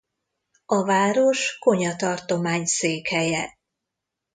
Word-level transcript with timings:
A 0.65 0.83
város 0.83 1.57
Konya 1.59 1.95
tartomány 1.95 2.65
székhelye. 2.65 3.57